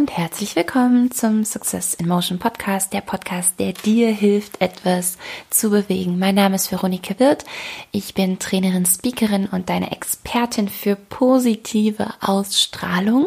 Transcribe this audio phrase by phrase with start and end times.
[0.00, 5.18] und herzlich willkommen zum Success in Motion Podcast, der Podcast, der dir hilft, etwas
[5.50, 6.18] zu bewegen.
[6.18, 7.44] Mein Name ist Veronika Wirth.
[7.92, 13.26] Ich bin Trainerin, Speakerin und deine Expertin für positive Ausstrahlung.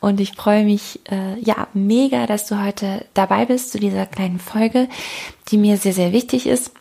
[0.00, 4.38] Und ich freue mich, äh, ja, mega, dass du heute dabei bist zu dieser kleinen
[4.38, 4.90] Folge,
[5.48, 6.72] die mir sehr, sehr wichtig ist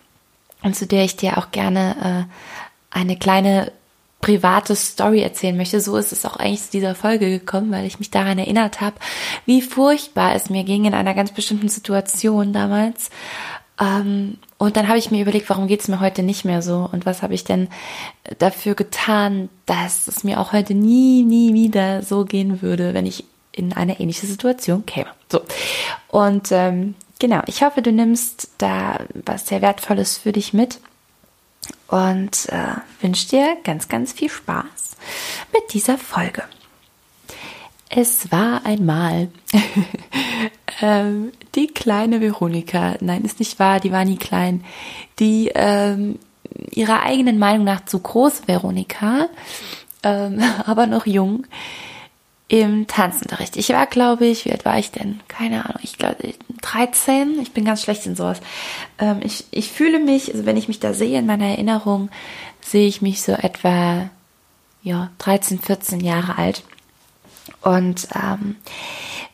[0.61, 3.71] und zu der ich dir auch gerne äh, eine kleine
[4.21, 5.81] private Story erzählen möchte.
[5.81, 8.95] So ist es auch eigentlich zu dieser Folge gekommen, weil ich mich daran erinnert habe,
[9.45, 13.09] wie furchtbar es mir ging in einer ganz bestimmten Situation damals.
[13.79, 16.87] Ähm, und dann habe ich mir überlegt, warum geht es mir heute nicht mehr so
[16.91, 17.67] und was habe ich denn
[18.37, 23.25] dafür getan, dass es mir auch heute nie, nie wieder so gehen würde, wenn ich
[23.51, 25.09] in eine ähnliche Situation käme.
[25.31, 25.41] So.
[26.09, 30.79] Und ähm, genau, ich hoffe, du nimmst da was sehr Wertvolles für dich mit
[31.91, 34.95] und äh, wünsche dir ganz, ganz viel Spaß
[35.53, 36.43] mit dieser Folge.
[37.89, 39.27] Es war einmal
[40.81, 44.63] ähm, die kleine Veronika, nein, ist nicht wahr, die war nie klein,
[45.19, 46.17] die ähm,
[46.71, 49.27] ihrer eigenen Meinung nach zu groß Veronika,
[50.03, 51.45] ähm, aber noch jung,
[52.51, 53.55] im Tanzunterricht.
[53.55, 55.21] Ich war, glaube ich, wie alt war ich denn?
[55.29, 57.39] Keine Ahnung, ich glaube 13.
[57.41, 58.41] Ich bin ganz schlecht in sowas.
[58.99, 62.09] Ähm, ich, ich fühle mich, also wenn ich mich da sehe in meiner Erinnerung,
[62.59, 64.09] sehe ich mich so etwa
[64.83, 66.63] ja 13, 14 Jahre alt
[67.61, 68.57] und ähm,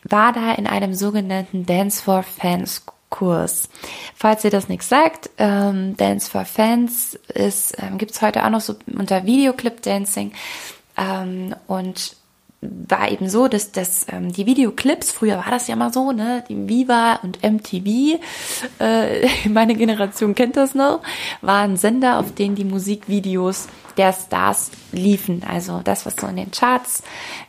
[0.03, 3.67] war da in einem sogenannten Dance for Fans Kurs.
[4.15, 8.61] Falls ihr das nichts sagt, ähm, Dance for Fans ähm, gibt es heute auch noch
[8.61, 10.33] so unter Videoclip Dancing
[10.97, 12.15] ähm, und
[12.61, 16.43] war eben so, dass, dass ähm, die Videoclips, früher war das ja mal so, ne,
[16.49, 18.19] die Viva und MTV,
[18.79, 21.01] äh, meine Generation kennt das noch,
[21.41, 25.43] waren Sender, auf denen die Musikvideos der Stars liefen.
[25.47, 27.03] Also das, was so in den Charts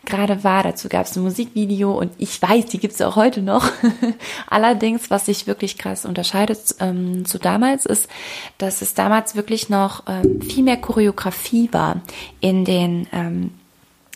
[0.05, 0.63] gerade war.
[0.63, 3.71] Dazu gab es ein Musikvideo und ich weiß, die gibt es auch heute noch.
[4.49, 8.09] Allerdings, was sich wirklich krass unterscheidet ähm, zu damals, ist,
[8.57, 12.01] dass es damals wirklich noch ähm, viel mehr Choreografie war
[12.41, 13.51] in den ähm,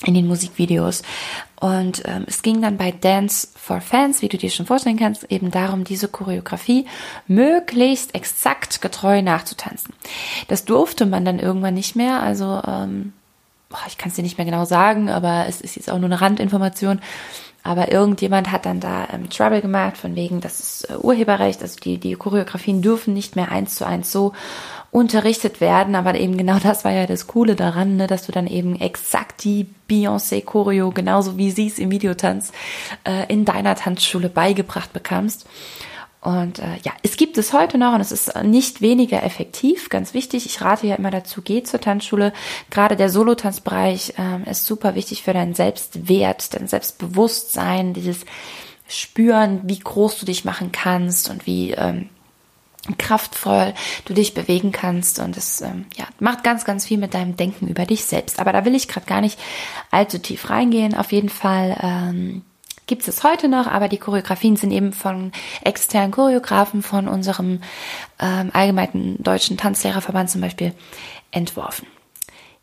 [0.04, 1.02] in den Musikvideos.
[1.60, 5.30] Und ähm, es ging dann bei Dance for Fans, wie du dir schon vorstellen kannst,
[5.30, 6.86] eben darum, diese Choreografie
[7.28, 9.94] möglichst exakt getreu nachzutanzen.
[10.48, 12.20] Das durfte man dann irgendwann nicht mehr.
[12.20, 13.12] Also ähm,
[13.86, 16.20] ich kann es dir nicht mehr genau sagen, aber es ist jetzt auch nur eine
[16.20, 17.00] Randinformation.
[17.64, 21.78] Aber irgendjemand hat dann da ähm, Trouble gemacht, von wegen, das ist äh, Urheberrecht, also
[21.78, 24.32] die, die Choreografien dürfen nicht mehr eins zu eins so
[24.92, 25.96] unterrichtet werden.
[25.96, 29.42] Aber eben genau das war ja das Coole daran, ne, dass du dann eben exakt
[29.42, 32.52] die Beyoncé-Choreo, genauso wie sie es im Videotanz,
[33.04, 35.46] äh, in deiner Tanzschule beigebracht bekamst.
[36.20, 39.88] Und äh, ja, es gibt es heute noch und es ist nicht weniger effektiv.
[39.88, 42.32] Ganz wichtig, ich rate ja immer dazu, geh zur Tanzschule.
[42.70, 48.24] Gerade der Solotanzbereich ähm, ist super wichtig für deinen Selbstwert, dein Selbstbewusstsein, dieses
[48.86, 52.08] Spüren, wie groß du dich machen kannst und wie ähm,
[52.98, 57.36] kraftvoll du dich bewegen kannst und es ähm, ja, macht ganz, ganz viel mit deinem
[57.36, 58.40] Denken über dich selbst.
[58.40, 59.38] Aber da will ich gerade gar nicht
[59.90, 60.96] allzu tief reingehen.
[60.96, 62.42] Auf jeden Fall ähm,
[62.86, 65.30] gibt es heute noch, aber die Choreografien sind eben von
[65.62, 67.60] externen Choreografen von unserem
[68.18, 70.74] ähm, allgemeinen deutschen Tanzlehrerverband zum Beispiel
[71.30, 71.86] entworfen.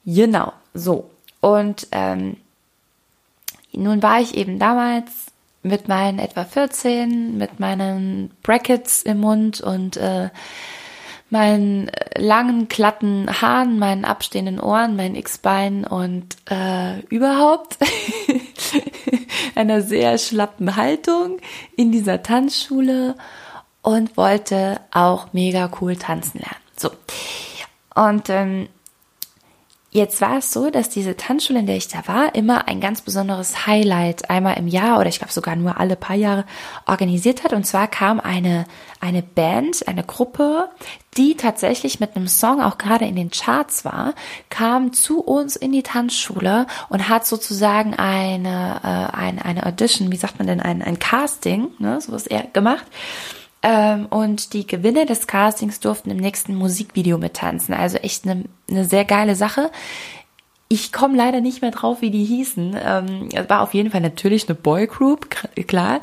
[0.05, 1.09] Genau, so.
[1.39, 2.35] Und ähm,
[3.71, 5.28] nun war ich eben damals
[5.61, 10.29] mit meinen etwa 14, mit meinen Brackets im Mund und äh,
[11.29, 17.77] meinen langen, glatten Haaren, meinen abstehenden Ohren, meinen X-Bein und äh, überhaupt
[19.55, 21.37] einer sehr schlappen Haltung
[21.75, 23.15] in dieser Tanzschule
[23.81, 26.55] und wollte auch mega cool tanzen lernen.
[26.75, 26.89] So.
[27.95, 28.69] Und ähm,
[29.91, 33.01] Jetzt war es so, dass diese Tanzschule, in der ich da war, immer ein ganz
[33.01, 36.45] besonderes Highlight einmal im Jahr oder ich glaube sogar nur alle paar Jahre
[36.85, 37.53] organisiert hat.
[37.53, 38.65] Und zwar kam eine,
[38.99, 40.69] eine Band, eine Gruppe,
[41.17, 44.13] die tatsächlich mit einem Song auch gerade in den Charts war,
[44.51, 50.17] kam zu uns in die Tanzschule und hat sozusagen eine, äh, eine, eine Audition, wie
[50.17, 52.85] sagt man denn, ein, ein Casting, ne, sowas eher gemacht
[53.61, 57.73] und die Gewinner des Castings durften im nächsten Musikvideo mittanzen.
[57.73, 59.69] Also echt eine, eine sehr geile Sache.
[60.69, 62.77] Ich komme leider nicht mehr drauf, wie die hießen.
[62.81, 65.27] Ähm, es war auf jeden Fall natürlich eine Boygroup,
[65.67, 65.99] klar.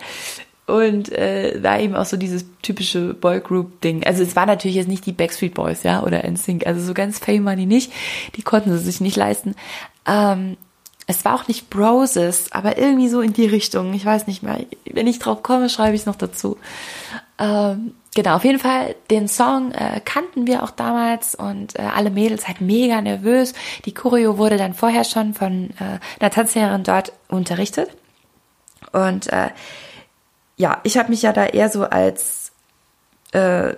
[0.67, 4.05] Und äh, war eben auch so dieses typische Boygroup-Ding.
[4.05, 6.67] Also es war natürlich jetzt nicht die Backstreet Boys, ja, oder NSYNC.
[6.67, 7.93] Also so ganz fame waren die nicht.
[8.35, 9.55] Die konnten sie sich nicht leisten.
[10.06, 10.56] Ähm,
[11.06, 13.94] es war auch nicht Broses, aber irgendwie so in die Richtung.
[13.94, 14.58] Ich weiß nicht mehr.
[14.91, 16.58] Wenn ich drauf komme, schreibe ich es noch dazu.
[17.38, 22.11] Ähm, genau, auf jeden Fall, den Song äh, kannten wir auch damals und äh, alle
[22.11, 23.55] Mädels halt mega nervös.
[23.85, 27.91] Die Choreo wurde dann vorher schon von äh, einer Tanzlehrerin dort unterrichtet.
[28.93, 29.50] Und äh,
[30.56, 32.50] ja, ich habe mich ja da eher so als
[33.32, 33.75] äh,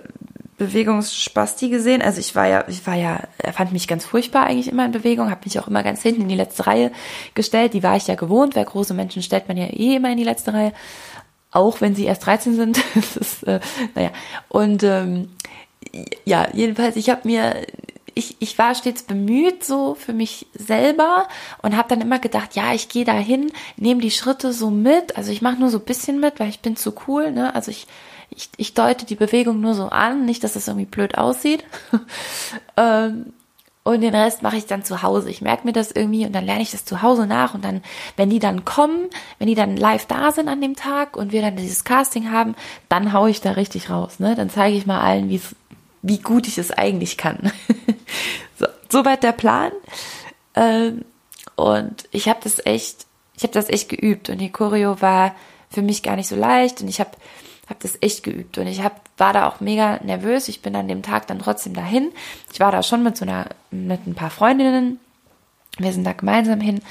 [0.59, 2.03] Bewegungsspasti gesehen.
[2.03, 4.91] Also ich war ja, ich war ja, er fand mich ganz furchtbar eigentlich immer in
[4.91, 6.91] Bewegung, habe mich auch immer ganz hinten in die letzte Reihe
[7.33, 7.73] gestellt.
[7.73, 10.23] Die war ich ja gewohnt, weil große Menschen stellt man ja eh immer in die
[10.23, 10.73] letzte Reihe,
[11.51, 12.79] auch wenn sie erst 13 sind.
[12.95, 13.59] das ist, äh,
[13.95, 14.11] naja.
[14.49, 15.29] Und ähm,
[16.25, 17.65] ja, jedenfalls, ich habe mir
[18.19, 21.27] ich, ich war stets bemüht so für mich selber
[21.61, 25.15] und habe dann immer gedacht, ja, ich gehe da hin, nehme die Schritte so mit.
[25.15, 27.31] Also ich mache nur so ein bisschen mit, weil ich bin zu cool.
[27.31, 27.55] Ne?
[27.55, 27.87] Also ich
[28.29, 31.63] ich, ich deute die Bewegung nur so an, nicht, dass das irgendwie blöd aussieht.
[32.77, 33.33] ähm,
[33.83, 35.29] und den Rest mache ich dann zu Hause.
[35.29, 37.53] Ich merke mir das irgendwie und dann lerne ich das zu Hause nach.
[37.55, 37.81] Und dann,
[38.17, 39.07] wenn die dann kommen,
[39.39, 42.55] wenn die dann live da sind an dem Tag und wir dann dieses Casting haben,
[42.87, 44.19] dann haue ich da richtig raus.
[44.19, 44.35] Ne?
[44.35, 45.41] Dann zeige ich mal allen, wie
[46.01, 47.51] wie gut ich es eigentlich kann.
[48.59, 49.71] so, soweit der Plan.
[50.55, 51.05] Ähm,
[51.55, 53.05] und ich habe das echt,
[53.35, 54.29] ich habe das echt geübt.
[54.29, 55.35] Und die Choreo war
[55.69, 56.81] für mich gar nicht so leicht.
[56.81, 57.11] Und ich habe
[57.69, 60.47] habe das echt geübt und ich hab, war da auch mega nervös.
[60.47, 62.11] Ich bin an dem Tag dann trotzdem dahin.
[62.51, 64.99] Ich war da schon mit so einer, mit ein paar Freundinnen.
[65.77, 66.81] Wir sind da gemeinsam hin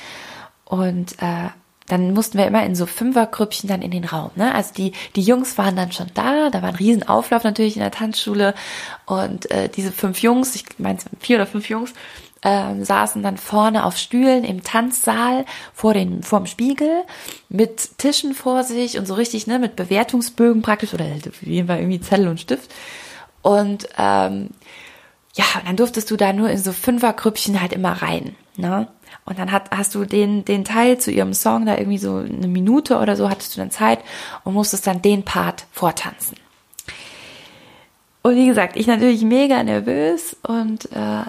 [0.64, 1.48] und äh,
[1.88, 4.30] dann mussten wir immer in so Fünfergrüppchen dann in den Raum.
[4.36, 4.54] Ne?
[4.54, 7.90] Also die, die Jungs waren dann schon da, da war ein Riesenauflauf natürlich in der
[7.90, 8.54] Tanzschule
[9.06, 11.94] und äh, diese fünf Jungs, ich meine vier oder fünf Jungs,
[12.43, 15.44] ähm, saßen dann vorne auf Stühlen im Tanzsaal
[15.75, 17.02] vor den vorm Spiegel
[17.49, 21.79] mit Tischen vor sich und so richtig ne mit Bewertungsbögen praktisch oder auf jeden Fall
[21.79, 22.73] irgendwie Zettel und Stift
[23.43, 24.50] und ähm,
[25.35, 28.88] ja dann durftest du da nur in so Fünfergrüppchen halt immer rein ne
[29.29, 32.49] und dann hat, hast du den, den Teil zu ihrem Song da irgendwie so eine
[32.49, 34.00] Minute oder so hattest du dann Zeit
[34.44, 36.38] und musstest dann den Part vortanzen.
[38.23, 41.25] Und wie gesagt, ich natürlich mega nervös und äh,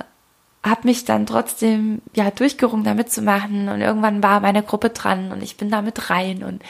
[0.70, 3.70] habe mich dann trotzdem ja durchgerungen, da mitzumachen.
[3.70, 6.44] Und irgendwann war meine Gruppe dran und ich bin da mit rein.
[6.44, 6.64] Und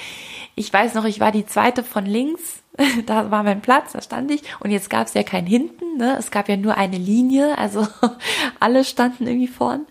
[0.56, 2.62] ich weiß noch, ich war die zweite von links,
[3.06, 4.44] da war mein Platz, da stand ich.
[4.60, 6.16] Und jetzt gab es ja kein hinten, ne?
[6.18, 7.88] es gab ja nur eine Linie, also
[8.60, 9.86] alle standen irgendwie vorn.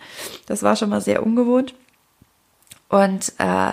[0.46, 1.74] Das war schon mal sehr ungewohnt.
[2.88, 3.72] Und äh,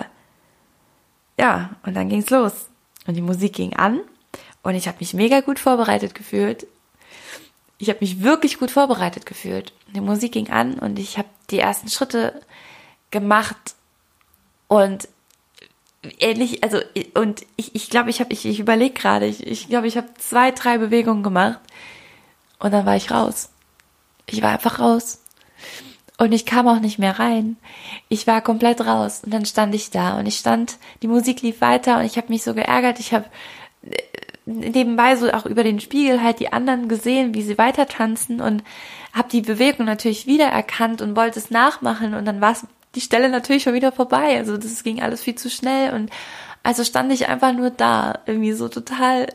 [1.38, 2.68] ja und dann ging's los.
[3.06, 4.00] Und die Musik ging an.
[4.62, 6.66] Und ich habe mich mega gut vorbereitet gefühlt
[7.78, 9.72] ich habe mich wirklich gut vorbereitet gefühlt.
[9.94, 12.40] Die Musik ging an und ich habe die ersten Schritte
[13.10, 13.56] gemacht
[14.68, 15.08] und
[16.18, 16.78] ähnlich, also
[17.14, 20.08] und ich ich glaube, ich habe ich, ich überlege gerade, ich ich glaube, ich habe
[20.18, 21.60] zwei, drei Bewegungen gemacht
[22.58, 23.50] und dann war ich raus.
[24.26, 25.22] Ich war einfach raus.
[26.18, 27.58] Und ich kam auch nicht mehr rein.
[28.08, 31.60] Ich war komplett raus und dann stand ich da und ich stand, die Musik lief
[31.60, 32.98] weiter und ich habe mich so geärgert.
[32.98, 33.26] Ich habe
[34.46, 38.62] nebenbei so auch über den Spiegel halt die anderen gesehen, wie sie weiter tanzen und
[39.12, 43.28] habe die Bewegung natürlich wiedererkannt und wollte es nachmachen und dann war es die Stelle
[43.28, 44.38] natürlich schon wieder vorbei.
[44.38, 46.10] Also das ging alles viel zu schnell und
[46.62, 49.28] also stand ich einfach nur da, irgendwie so total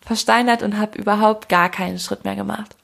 [0.00, 2.76] versteinert und habe überhaupt gar keinen Schritt mehr gemacht.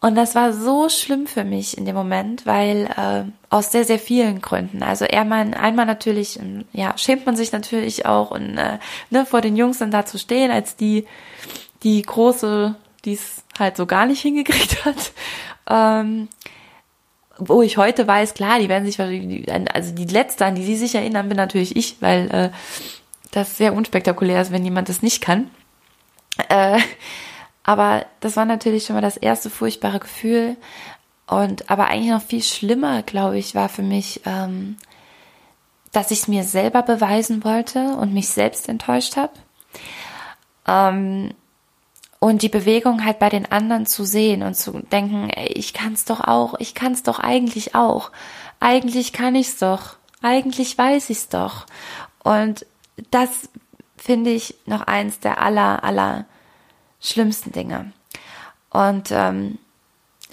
[0.00, 3.98] Und das war so schlimm für mich in dem Moment, weil äh, aus sehr, sehr
[3.98, 4.82] vielen Gründen.
[4.82, 8.78] Also einmal, einmal natürlich, ähm, ja, schämt man sich natürlich auch und äh,
[9.10, 11.06] ne, vor den Jungs dann da zu stehen, als die,
[11.82, 12.74] die große,
[13.04, 15.12] die es halt so gar nicht hingekriegt hat.
[15.68, 16.28] Ähm,
[17.36, 20.94] wo ich heute weiß, klar, die werden sich also die letzte, an die sie sich
[20.94, 22.50] erinnern, bin natürlich ich, weil äh,
[23.32, 25.50] das sehr unspektakulär ist, wenn jemand das nicht kann.
[26.48, 26.78] Äh,
[27.70, 30.56] aber das war natürlich schon mal das erste furchtbare Gefühl.
[31.28, 34.76] Und aber eigentlich noch viel schlimmer, glaube ich, war für mich, ähm,
[35.92, 39.34] dass ich es mir selber beweisen wollte und mich selbst enttäuscht habe.
[40.66, 41.32] Ähm,
[42.18, 45.92] und die Bewegung halt bei den anderen zu sehen und zu denken, ey, ich kann
[45.92, 48.10] es doch auch, ich kann es doch eigentlich auch.
[48.58, 49.94] Eigentlich kann ich es doch.
[50.22, 51.66] Eigentlich weiß ich es doch.
[52.24, 52.66] Und
[53.12, 53.48] das
[53.96, 56.26] finde ich noch eins der aller, aller
[57.00, 57.92] schlimmsten Dinge.
[58.70, 59.58] Und ähm,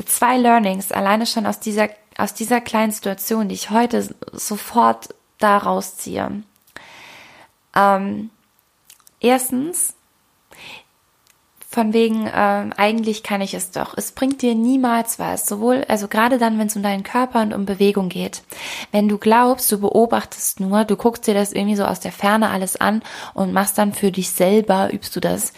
[0.06, 5.98] zwei Learnings alleine schon aus dieser aus dieser kleinen Situation, die ich heute sofort daraus
[5.98, 6.44] ziehe.
[7.76, 8.32] Ähm,
[9.20, 9.94] erstens,
[11.70, 13.94] von wegen, äh, eigentlich kann ich es doch.
[13.96, 15.46] Es bringt dir niemals was.
[15.46, 18.42] Sowohl, also gerade dann, wenn es um deinen Körper und um Bewegung geht.
[18.92, 22.50] Wenn du glaubst, du beobachtest nur, du guckst dir das irgendwie so aus der Ferne
[22.50, 23.04] alles an
[23.36, 25.54] und machst dann für dich selber, übst du das.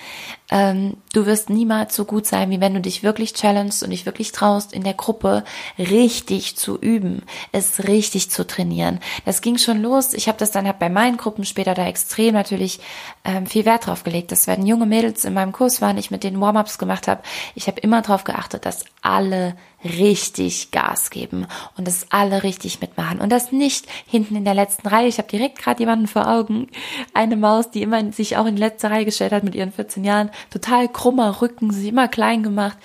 [0.52, 4.06] Ähm, du wirst niemals so gut sein, wie wenn du dich wirklich challengest und dich
[4.06, 5.44] wirklich traust, in der Gruppe
[5.78, 9.00] richtig zu üben, es richtig zu trainieren.
[9.26, 10.14] Das ging schon los.
[10.14, 12.80] Ich habe das dann halt bei meinen Gruppen später da extrem natürlich
[13.24, 14.32] ähm, viel Wert drauf gelegt.
[14.32, 17.22] Das werden junge Mädels in meinem Kurs waren, ich mit denen Warm-ups gemacht habe.
[17.54, 23.22] Ich habe immer darauf geachtet, dass alle richtig Gas geben und das alle richtig mitmachen
[23.22, 25.08] und das nicht hinten in der letzten Reihe.
[25.08, 26.68] Ich habe direkt gerade jemanden vor Augen,
[27.14, 30.04] eine Maus, die immer sich auch in die letzte Reihe gestellt hat mit ihren 14
[30.04, 32.78] Jahren, total krummer Rücken, sie immer klein gemacht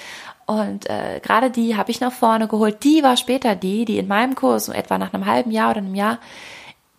[0.46, 2.84] und äh, gerade die habe ich nach vorne geholt.
[2.84, 5.94] Die war später die, die in meinem Kurs, etwa nach einem halben Jahr oder einem
[5.94, 6.18] Jahr,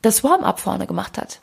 [0.02, 1.42] das Warm-up vorne gemacht hat.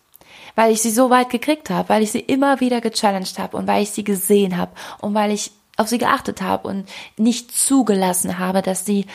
[0.54, 3.66] Weil ich sie so weit gekriegt habe, weil ich sie immer wieder gechallenged habe und
[3.66, 8.38] weil ich sie gesehen habe und weil ich auf sie geachtet habe und nicht zugelassen
[8.38, 9.07] habe, dass sie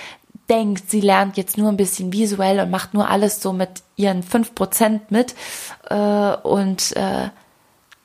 [0.50, 4.24] denkt, sie lernt jetzt nur ein bisschen visuell und macht nur alles so mit ihren
[4.24, 5.36] fünf Prozent mit
[5.90, 7.30] äh, und äh,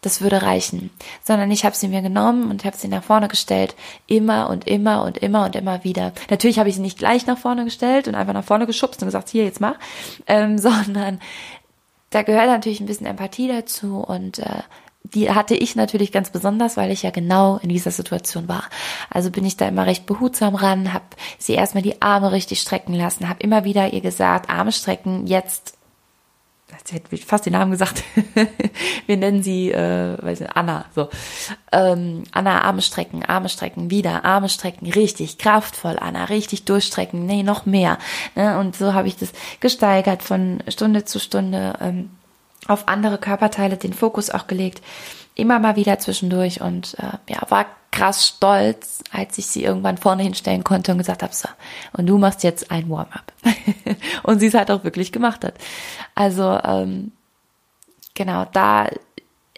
[0.01, 0.91] das würde reichen.
[1.23, 3.77] Sondern ich habe sie mir genommen und habe sie nach vorne gestellt,
[4.09, 6.13] immer und immer und immer und immer wieder.
[6.29, 9.09] Natürlich habe ich sie nicht gleich nach vorne gestellt und einfach nach vorne geschubst und
[9.09, 9.77] gesagt, hier, jetzt mach,
[10.27, 11.21] ähm, sondern
[12.11, 14.63] da gehört natürlich ein bisschen Empathie dazu und äh,
[15.05, 18.65] die hatte ich natürlich ganz besonders, weil ich ja genau in dieser Situation war.
[19.11, 21.05] Also bin ich da immer recht behutsam ran, habe
[21.39, 25.77] sie erstmal die Arme richtig strecken lassen, habe immer wieder ihr gesagt, Arme strecken, jetzt
[26.85, 28.03] sie hätte fast den Namen gesagt.
[29.07, 30.87] Wir nennen sie, äh, weiß nicht, Anna.
[30.95, 31.09] So,
[31.71, 37.43] ähm, Anna, Arme strecken, Arme strecken, wieder Arme strecken, richtig kraftvoll, Anna, richtig durchstrecken, nee,
[37.43, 37.99] noch mehr.
[38.35, 38.59] Ne?
[38.59, 41.75] Und so habe ich das gesteigert von Stunde zu Stunde.
[41.81, 42.11] Ähm,
[42.69, 44.83] auf andere Körperteile den Fokus auch gelegt,
[45.35, 50.23] immer mal wieder zwischendurch und äh, ja, war krass stolz, als ich sie irgendwann vorne
[50.23, 51.49] hinstellen konnte und gesagt habe, so,
[51.93, 53.33] und du machst jetzt ein Warm-up.
[54.23, 55.55] und sie es halt auch wirklich gemacht hat.
[56.15, 57.13] Also ähm,
[58.15, 58.89] genau, da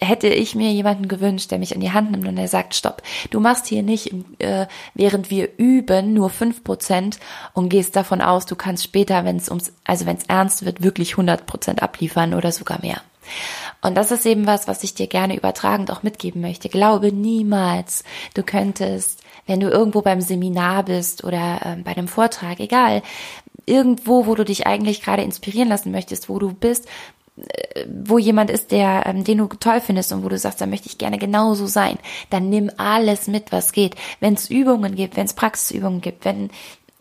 [0.01, 3.03] hätte ich mir jemanden gewünscht, der mich an die Hand nimmt und der sagt, stopp,
[3.31, 7.19] du machst hier nicht, äh, während wir üben, nur fünf Prozent
[7.53, 10.83] und gehst davon aus, du kannst später, wenn es ums, also wenn es ernst wird,
[10.83, 13.01] wirklich 100 Prozent abliefern oder sogar mehr.
[13.81, 16.69] Und das ist eben was, was ich dir gerne übertragend auch mitgeben möchte.
[16.69, 22.61] Glaube niemals, du könntest, wenn du irgendwo beim Seminar bist oder äh, bei einem Vortrag,
[22.61, 23.03] egal,
[23.67, 26.87] irgendwo, wo du dich eigentlich gerade inspirieren lassen möchtest, wo du bist,
[27.89, 30.89] wo jemand ist, der, ähm, den du toll findest und wo du sagst, da möchte
[30.89, 31.99] ich gerne genauso sein,
[32.31, 33.97] dann nimm alles mit, was geht.
[34.21, 36.51] Wenn es Übungen gibt, wenn es Praxisübungen gibt, wenn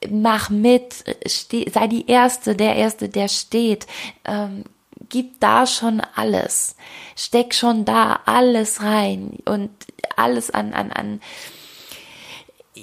[0.10, 3.88] mach mit, steh, sei die Erste, der Erste, der steht.
[4.26, 4.64] Ähm,
[5.10, 6.76] gib da schon alles.
[7.16, 9.70] Steck schon da alles rein und
[10.16, 11.22] alles an, an, an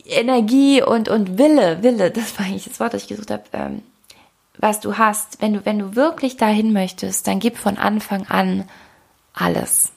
[0.07, 3.83] Energie und, und Wille, Wille, das war eigentlich das Wort, das ich gesucht habe, ähm,
[4.59, 8.69] was du hast, wenn du, wenn du wirklich dahin möchtest, dann gib von Anfang an
[9.33, 9.92] alles.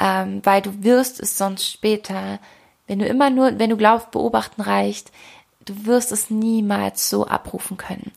[0.00, 2.40] Ähm, weil du wirst es sonst später,
[2.86, 5.12] wenn du immer nur, wenn du glaubst, beobachten reicht,
[5.64, 8.12] du wirst es niemals so abrufen können.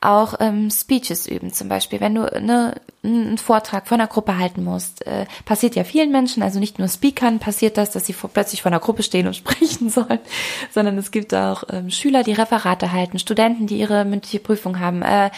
[0.00, 4.62] Auch ähm, Speeches üben zum Beispiel, wenn du ne, einen Vortrag von einer Gruppe halten
[4.62, 8.30] musst, äh, passiert ja vielen Menschen, also nicht nur Speakern passiert das, dass sie vor,
[8.30, 10.18] plötzlich vor einer Gruppe stehen und sprechen sollen,
[10.70, 15.02] sondern es gibt auch ähm, Schüler, die Referate halten, Studenten, die ihre mündliche Prüfung haben,
[15.02, 15.30] äh,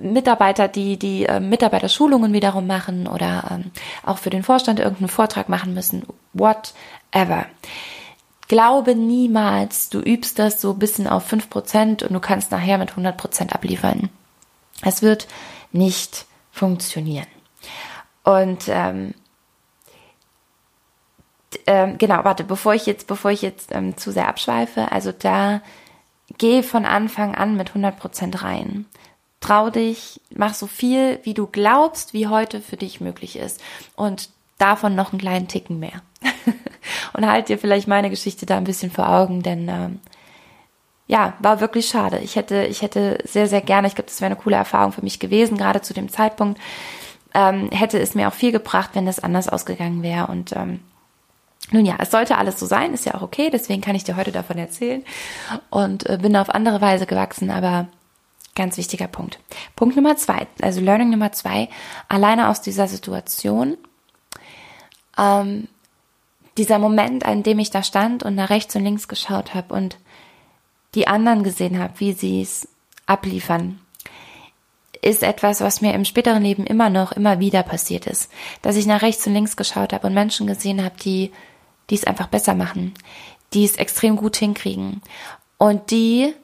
[0.00, 3.70] Mitarbeiter, die die äh, Mitarbeiterschulungen wiederum machen oder ähm,
[4.04, 7.46] auch für den Vorstand irgendeinen Vortrag machen müssen, whatever.
[8.48, 12.92] Glaube niemals, du übst das so ein bisschen auf 5% und du kannst nachher mit
[12.92, 14.10] 100% abliefern.
[14.82, 15.26] Es wird
[15.72, 17.26] nicht funktionieren.
[18.22, 19.14] Und ähm,
[21.66, 25.60] ähm, genau, warte, bevor ich jetzt, bevor ich jetzt ähm, zu sehr abschweife, also da
[26.38, 28.86] geh von Anfang an mit 100% rein.
[29.40, 33.60] Trau dich, mach so viel, wie du glaubst, wie heute für dich möglich ist.
[33.94, 36.02] Und davon noch einen kleinen Ticken mehr.
[37.12, 40.00] und halt dir vielleicht meine Geschichte da ein bisschen vor Augen, denn ähm,
[41.06, 42.18] ja, war wirklich schade.
[42.18, 45.02] Ich hätte, ich hätte sehr, sehr gerne, ich glaube, das wäre eine coole Erfahrung für
[45.02, 46.60] mich gewesen, gerade zu dem Zeitpunkt.
[47.34, 50.28] Ähm, hätte es mir auch viel gebracht, wenn das anders ausgegangen wäre.
[50.28, 50.80] Und ähm,
[51.70, 54.16] nun ja, es sollte alles so sein, ist ja auch okay, deswegen kann ich dir
[54.16, 55.02] heute davon erzählen
[55.70, 57.88] und äh, bin auf andere Weise gewachsen, aber
[58.54, 59.38] ganz wichtiger Punkt.
[59.74, 61.68] Punkt Nummer zwei, also Learning Nummer zwei,
[62.08, 63.76] alleine aus dieser Situation
[65.18, 65.68] ähm,
[66.56, 69.98] dieser Moment, an dem ich da stand und nach rechts und links geschaut habe und
[70.94, 72.68] die anderen gesehen habe, wie sie es
[73.06, 73.80] abliefern,
[75.02, 78.30] ist etwas, was mir im späteren Leben immer noch, immer wieder passiert ist.
[78.62, 81.32] Dass ich nach rechts und links geschaut habe und Menschen gesehen habe, die,
[81.90, 82.94] die es einfach besser machen,
[83.52, 85.02] die es extrem gut hinkriegen
[85.58, 86.34] und die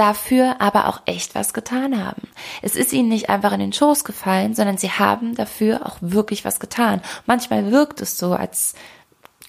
[0.00, 2.22] dafür aber auch echt was getan haben.
[2.62, 6.42] Es ist ihnen nicht einfach in den Schoß gefallen, sondern sie haben dafür auch wirklich
[6.46, 7.02] was getan.
[7.26, 8.74] Manchmal wirkt es so, als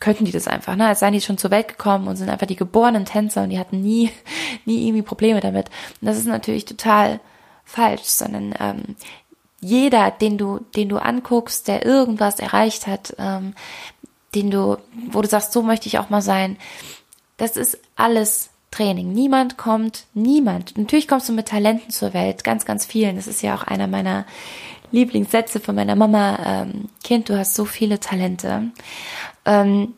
[0.02, 0.88] könnten die das einfach, ne?
[0.88, 3.60] Als seien die schon zur Welt gekommen und sind einfach die geborenen Tänzer und die
[3.60, 4.12] hatten nie,
[4.66, 5.70] nie irgendwie Probleme damit.
[6.02, 7.22] Und das ist natürlich total
[7.64, 8.96] falsch, sondern ähm,
[9.62, 13.54] jeder, den du, den du anguckst, der irgendwas erreicht hat, ähm,
[14.36, 14.78] den du,
[15.12, 16.58] wo du sagst, so möchte ich auch mal sein,
[17.38, 19.12] das ist alles Training.
[19.12, 20.78] Niemand kommt, niemand.
[20.78, 23.18] Natürlich kommst du mit Talenten zur Welt, ganz, ganz vielen.
[23.18, 24.26] Das ist ja auch einer meiner
[24.92, 26.40] Lieblingssätze von meiner Mama.
[26.46, 28.72] Ähm, kind, du hast so viele Talente.
[29.46, 29.94] Ähm,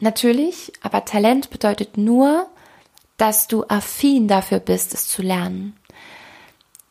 [0.00, 2.46] natürlich, aber Talent bedeutet nur,
[3.16, 5.76] dass du affin dafür bist, es zu lernen.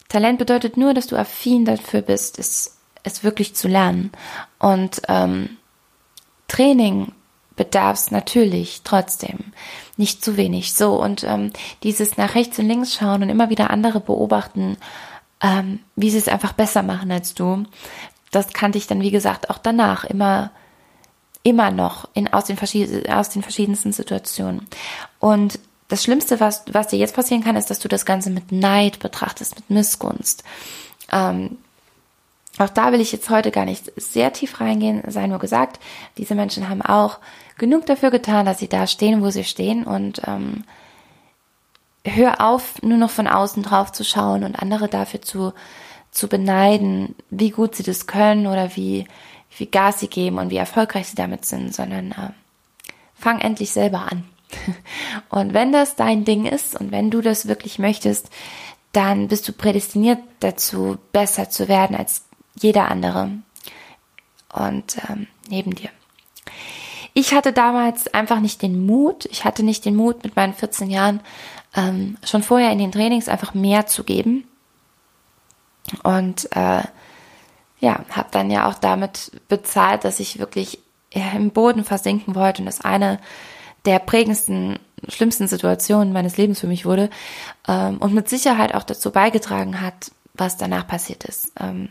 [0.07, 4.11] Talent bedeutet nur, dass du affin dafür bist, es, es wirklich zu lernen.
[4.57, 5.57] Und ähm,
[6.47, 7.13] Training
[7.59, 9.51] bedarf es natürlich trotzdem
[9.97, 10.73] nicht zu wenig.
[10.73, 11.51] So und ähm,
[11.83, 14.77] dieses nach rechts und links schauen und immer wieder andere beobachten,
[15.41, 17.65] ähm, wie sie es einfach besser machen als du.
[18.31, 20.51] Das kannte ich dann wie gesagt auch danach immer
[21.43, 22.57] immer noch in, aus, den
[23.09, 24.65] aus den verschiedensten Situationen.
[25.19, 28.53] Und das Schlimmste, was, was dir jetzt passieren kann, ist, dass du das Ganze mit
[28.53, 30.43] Neid betrachtest, mit Missgunst.
[31.11, 31.57] Ähm,
[32.59, 35.79] auch da will ich jetzt heute gar nicht sehr tief reingehen, sei nur gesagt,
[36.17, 37.19] diese Menschen haben auch
[37.57, 40.65] genug dafür getan, dass sie da stehen, wo sie stehen und ähm,
[42.05, 45.53] hör auf, nur noch von außen drauf zu schauen und andere dafür zu,
[46.11, 49.05] zu beneiden, wie gut sie das können oder wie,
[49.57, 52.31] wie Gas sie geben und wie erfolgreich sie damit sind, sondern äh,
[53.15, 54.25] fang endlich selber an.
[55.29, 58.31] Und wenn das dein Ding ist und wenn du das wirklich möchtest,
[58.93, 62.23] dann bist du prädestiniert dazu, besser zu werden als
[62.61, 63.31] jeder andere
[64.53, 65.89] und ähm, neben dir.
[67.13, 70.89] Ich hatte damals einfach nicht den Mut, ich hatte nicht den Mut mit meinen 14
[70.89, 71.21] Jahren
[71.75, 74.47] ähm, schon vorher in den Trainings einfach mehr zu geben
[76.03, 76.83] und äh,
[77.79, 80.79] ja, habe dann ja auch damit bezahlt, dass ich wirklich
[81.11, 83.19] im Boden versinken wollte und das eine
[83.85, 87.09] der prägendsten, schlimmsten Situationen meines Lebens für mich wurde
[87.67, 91.53] ähm, und mit Sicherheit auch dazu beigetragen hat, was danach passiert ist.
[91.59, 91.89] Ähm,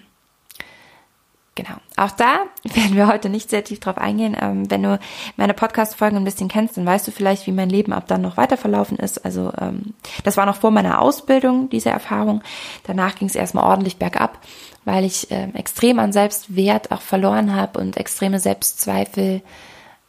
[1.58, 1.74] Genau.
[1.96, 4.36] Auch da werden wir heute nicht sehr tief drauf eingehen.
[4.40, 5.00] Ähm, wenn du
[5.36, 8.36] meine Podcast-Folgen ein bisschen kennst, dann weißt du vielleicht, wie mein Leben ab dann noch
[8.36, 9.24] weiter verlaufen ist.
[9.24, 12.42] Also ähm, das war noch vor meiner Ausbildung, diese Erfahrung.
[12.84, 14.38] Danach ging es erstmal ordentlich bergab,
[14.84, 19.42] weil ich ähm, extrem an Selbstwert auch verloren habe und extreme Selbstzweifel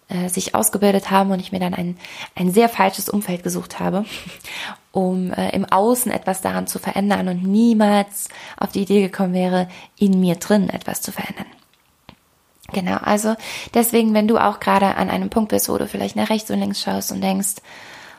[0.08, 1.98] äh, sich ausgebildet haben und ich mir dann ein,
[2.36, 4.06] ein sehr falsches Umfeld gesucht habe,
[4.92, 9.68] um äh, im Außen etwas daran zu verändern und niemals auf die Idee gekommen wäre,
[9.98, 11.46] in mir drin etwas zu verändern.
[12.72, 13.36] Genau, also
[13.74, 16.60] deswegen, wenn du auch gerade an einem Punkt bist, wo du vielleicht nach rechts und
[16.60, 17.56] links schaust und denkst,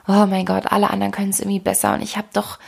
[0.09, 2.59] oh mein Gott, alle anderen können es irgendwie besser und ich habe doch,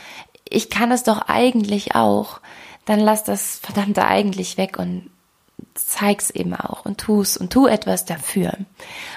[0.47, 2.39] ich kann es doch eigentlich auch,
[2.85, 5.09] dann lass das verdammte eigentlich weg und
[5.73, 8.53] zeig's eben auch und tu's und tu etwas dafür.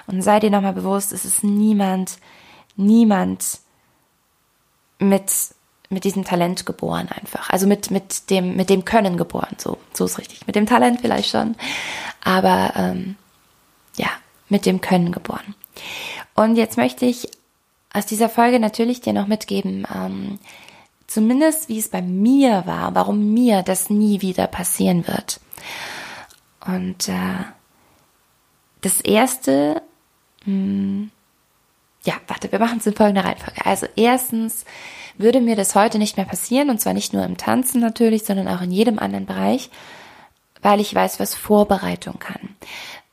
[0.07, 2.19] Und sei dir nochmal bewusst, es ist niemand,
[2.77, 3.61] niemand
[4.99, 5.33] mit,
[5.89, 7.51] mit diesem Talent geboren einfach.
[7.51, 10.47] Also mit, mit dem, mit dem Können geboren, so, so ist richtig.
[10.47, 11.57] Mit dem Talent vielleicht schon,
[12.23, 13.17] aber, ähm,
[13.97, 14.09] ja,
[14.49, 15.55] mit dem Können geboren.
[16.35, 17.29] Und jetzt möchte ich
[17.93, 20.39] aus dieser Folge natürlich dir noch mitgeben, ähm,
[21.07, 25.41] zumindest wie es bei mir war, warum mir das nie wieder passieren wird.
[26.67, 27.45] Und äh,
[28.81, 29.83] das erste,
[30.45, 31.11] mh, hm,
[32.07, 33.67] ja, warte, wir machen es in folgender Reihenfolge.
[33.67, 34.65] Also erstens
[35.19, 38.49] würde mir das heute nicht mehr passieren, und zwar nicht nur im Tanzen natürlich, sondern
[38.49, 39.71] auch in jedem anderen Bereich,
[40.63, 42.57] weil ich weiß, was Vorbereitung kann.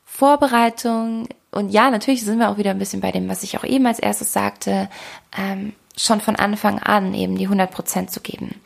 [0.04, 3.64] Vorbereitung, und ja, natürlich sind wir auch wieder ein bisschen bei dem, was ich auch
[3.64, 4.88] eben als erstes sagte,
[5.36, 8.60] ähm, schon von Anfang an eben die 100 Prozent zu geben.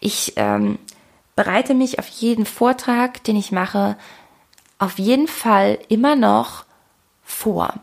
[0.00, 0.78] Ich ähm,
[1.34, 3.96] bereite mich auf jeden Vortrag, den ich mache,
[4.78, 6.64] auf jeden Fall immer noch
[7.24, 7.74] vor.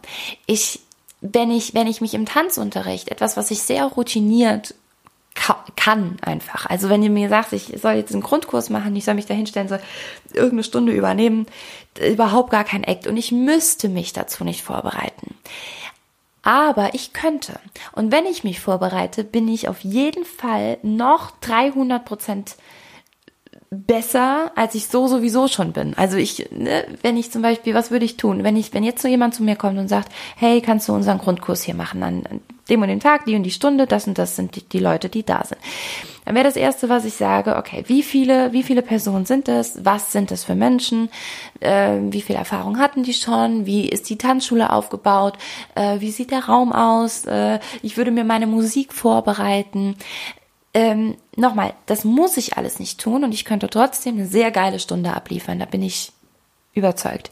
[0.46, 0.82] Ich,
[1.22, 4.76] wenn ich, wenn ich mich im Tanzunterricht, etwas, was ich sehr routiniert
[5.76, 6.66] kann einfach.
[6.66, 9.34] Also wenn ihr mir sagt, ich soll jetzt einen Grundkurs machen, ich soll mich da
[9.34, 9.80] hinstellen, soll
[10.34, 11.46] irgendeine Stunde übernehmen,
[12.00, 15.36] überhaupt gar kein Act und ich müsste mich dazu nicht vorbereiten.
[16.42, 17.60] Aber ich könnte.
[17.92, 22.56] Und wenn ich mich vorbereite, bin ich auf jeden Fall noch 300 Prozent
[23.72, 25.94] besser, als ich so sowieso schon bin.
[25.96, 29.02] Also ich, ne, wenn ich zum Beispiel, was würde ich tun, wenn ich, wenn jetzt
[29.02, 32.24] so jemand zu mir kommt und sagt, hey, kannst du unseren Grundkurs hier machen an
[32.70, 35.10] dem und dem Tag, die und die Stunde, das und das sind die, die Leute,
[35.10, 35.60] die da sind.
[36.26, 39.84] Dann wäre das erste, was ich sage, okay, wie viele, wie viele Personen sind das?
[39.84, 41.10] Was sind das für Menschen?
[41.60, 43.66] Äh, wie viel Erfahrung hatten die schon?
[43.66, 45.38] Wie ist die Tanzschule aufgebaut?
[45.74, 47.26] Äh, wie sieht der Raum aus?
[47.26, 49.96] Äh, ich würde mir meine Musik vorbereiten
[50.74, 54.80] ähm, nochmal, das muss ich alles nicht tun und ich könnte trotzdem eine sehr geile
[54.80, 56.12] Stunde abliefern, da bin ich
[56.74, 57.32] überzeugt.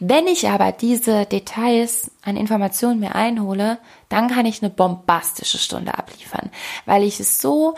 [0.00, 5.96] Wenn ich aber diese Details an Informationen mir einhole, dann kann ich eine bombastische Stunde
[5.96, 6.50] abliefern,
[6.84, 7.74] weil ich es so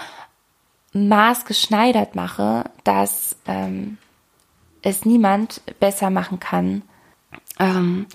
[0.93, 3.99] maßgeschneidert mache, dass ähm,
[4.83, 6.83] es niemand besser machen kann.
[7.59, 8.07] Ähm,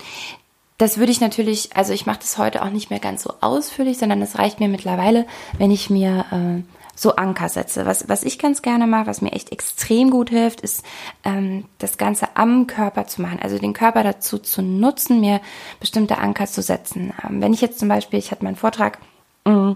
[0.82, 4.00] das würde ich natürlich, also ich mache das heute auch nicht mehr ganz so ausführlich,
[4.00, 5.28] sondern es reicht mir mittlerweile,
[5.60, 6.64] wenn ich mir äh,
[6.96, 7.86] so Anker setze.
[7.86, 10.84] Was, was ich ganz gerne mache, was mir echt extrem gut hilft, ist
[11.24, 13.38] ähm, das Ganze am Körper zu machen.
[13.44, 15.40] Also den Körper dazu zu nutzen, mir
[15.80, 17.14] bestimmte Anker zu setzen.
[17.24, 18.98] Ähm, wenn ich jetzt zum Beispiel, ich hatte meinen Vortrag,
[19.46, 19.76] mh,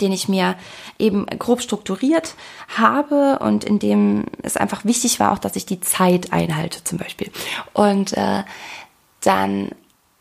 [0.00, 0.56] den ich mir
[0.98, 2.34] eben grob strukturiert
[2.76, 6.98] habe und in dem es einfach wichtig war auch, dass ich die Zeit einhalte zum
[6.98, 7.30] Beispiel.
[7.72, 8.42] Und äh,
[9.20, 9.70] dann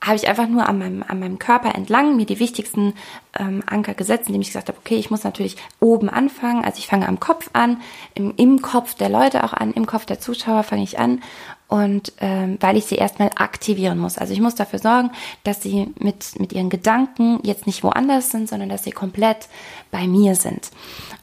[0.07, 2.93] habe ich einfach nur an meinem, an meinem Körper entlang mir die wichtigsten
[3.37, 6.63] ähm, Anker gesetzt, indem ich gesagt habe, okay, ich muss natürlich oben anfangen.
[6.65, 7.81] Also ich fange am Kopf an,
[8.15, 11.21] im, im Kopf der Leute auch an, im Kopf der Zuschauer fange ich an
[11.67, 14.17] und ähm, weil ich sie erstmal aktivieren muss.
[14.17, 15.11] Also ich muss dafür sorgen,
[15.43, 19.49] dass sie mit, mit ihren Gedanken jetzt nicht woanders sind, sondern dass sie komplett
[19.91, 20.71] bei mir sind.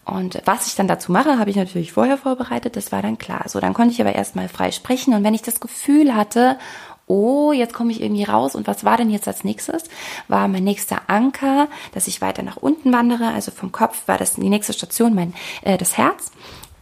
[0.05, 3.45] Und was ich dann dazu mache, habe ich natürlich vorher vorbereitet, das war dann klar.
[3.49, 6.59] So, dann konnte ich aber erstmal frei sprechen und wenn ich das Gefühl hatte,
[7.07, 9.85] oh, jetzt komme ich irgendwie raus und was war denn jetzt als nächstes?
[10.29, 14.35] War mein nächster Anker, dass ich weiter nach unten wandere, also vom Kopf war das
[14.35, 16.33] die nächste Station mein äh, das Herz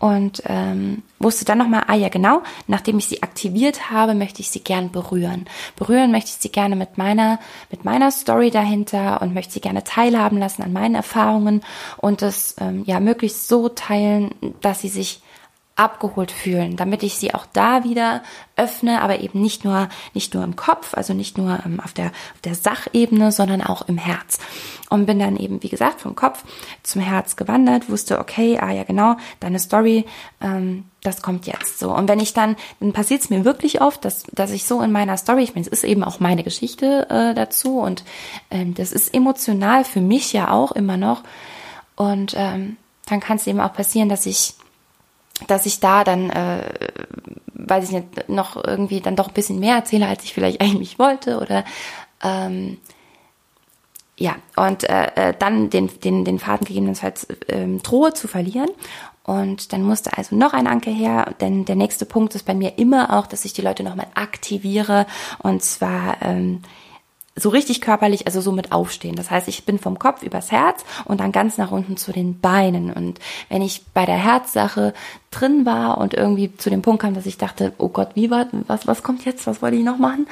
[0.02, 4.50] und ähm, wusste dann nochmal, ah ja genau, nachdem ich sie aktiviert habe, möchte ich
[4.50, 5.46] sie gern berühren.
[5.76, 7.38] Berühren möchte ich sie gerne mit meiner,
[7.70, 11.62] mit meiner Story dahinter und möchte sie gerne teilhaben lassen an meinen Erfahrungen
[11.98, 15.22] und das ähm, ja möglichst so teilen, dass sie sich
[15.74, 18.22] abgeholt fühlen, damit ich sie auch da wieder
[18.56, 22.06] öffne, aber eben nicht nur nicht nur im Kopf, also nicht nur ähm, auf der
[22.06, 24.38] auf der Sachebene, sondern auch im Herz.
[24.90, 26.44] Und bin dann eben wie gesagt vom Kopf
[26.82, 30.04] zum Herz gewandert, wusste okay, ah ja genau, deine Story,
[30.42, 31.94] ähm, das kommt jetzt so.
[31.94, 34.92] Und wenn ich dann, dann passiert es mir wirklich oft, dass dass ich so in
[34.92, 38.04] meiner Story, ich meine, es ist eben auch meine Geschichte äh, dazu und
[38.50, 41.22] ähm, das ist emotional für mich ja auch immer noch.
[41.96, 44.54] Und ähm, dann kann es eben auch passieren, dass ich
[45.46, 46.62] dass ich da dann, äh,
[47.54, 50.98] weiß ich nicht, noch irgendwie dann doch ein bisschen mehr erzähle, als ich vielleicht eigentlich
[50.98, 51.64] wollte oder
[52.22, 52.78] ähm,
[54.18, 58.68] ja, und äh, äh, dann den, den, den Faden gegebenenfalls ähm, drohe zu verlieren.
[59.24, 62.78] Und dann musste also noch ein Anker her, denn der nächste Punkt ist bei mir
[62.78, 65.06] immer auch, dass ich die Leute nochmal aktiviere
[65.38, 66.62] und zwar ähm,
[67.34, 69.16] so richtig körperlich, also so mit aufstehen.
[69.16, 72.40] Das heißt, ich bin vom Kopf übers Herz und dann ganz nach unten zu den
[72.40, 72.92] Beinen.
[72.92, 74.92] Und wenn ich bei der Herzsache
[75.30, 78.46] drin war und irgendwie zu dem Punkt kam, dass ich dachte, oh Gott, wie war,
[78.66, 79.46] was, was kommt jetzt?
[79.46, 80.26] Was wollte ich noch machen?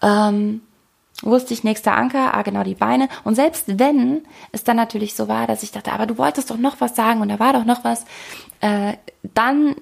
[0.00, 0.62] Ähm,
[1.22, 3.08] wusste ich, nächster Anker, ah, genau die Beine.
[3.24, 6.58] Und selbst wenn es dann natürlich so war, dass ich dachte, aber du wolltest doch
[6.58, 8.04] noch was sagen und da war doch noch was,
[8.60, 9.74] äh, dann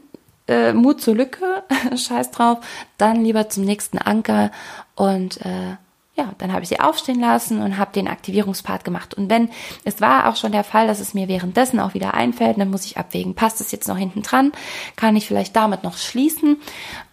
[0.49, 1.63] äh, Mut zur Lücke,
[1.97, 2.59] scheiß drauf,
[2.99, 4.51] dann lieber zum nächsten Anker
[4.95, 5.77] und äh,
[6.17, 9.13] ja, dann habe ich sie aufstehen lassen und habe den Aktivierungspart gemacht.
[9.13, 9.51] Und wenn
[9.85, 12.87] es war auch schon der Fall, dass es mir währenddessen auch wieder einfällt, dann muss
[12.87, 14.53] ich abwägen, passt es jetzt noch hinten dran?
[14.97, 16.57] Kann ich vielleicht damit noch schließen?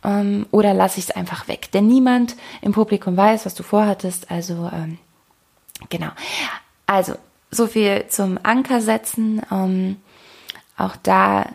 [0.05, 1.69] Ähm, oder lasse ich es einfach weg?
[1.73, 4.31] Denn niemand im Publikum weiß, was du vorhattest.
[4.31, 4.97] Also ähm,
[5.89, 6.11] genau.
[6.85, 7.15] Also
[7.51, 9.41] so viel zum Anker setzen.
[9.51, 9.97] Ähm,
[10.77, 11.47] auch da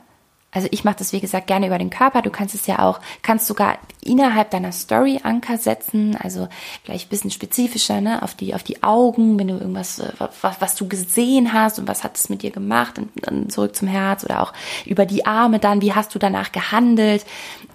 [0.50, 2.22] also ich mache das wie gesagt gerne über den Körper.
[2.22, 6.48] Du kannst es ja auch, kannst sogar innerhalb deiner Story Anker setzen, also
[6.84, 10.61] vielleicht ein bisschen spezifischer, ne, auf die auf die Augen, wenn du irgendwas äh, was,
[10.61, 13.88] was du gesehen hast und was hat es mit dir gemacht und dann zurück zum
[13.88, 14.52] Herz oder auch
[14.87, 17.26] über die Arme dann, wie hast du danach gehandelt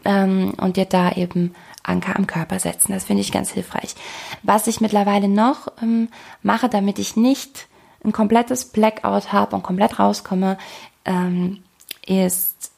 [0.04, 2.94] ähm, und dir da eben Anker am Körper setzen.
[2.94, 3.96] Das finde ich ganz hilfreich.
[4.42, 6.10] Was ich mittlerweile noch ähm,
[6.42, 7.68] mache, damit ich nicht
[8.04, 10.58] ein komplettes Blackout habe und komplett rauskomme,
[11.06, 11.64] ähm,
[12.06, 12.72] ist